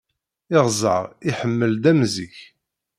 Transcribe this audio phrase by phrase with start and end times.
[0.57, 2.37] Iɣẓer iḥemmel-d am zik.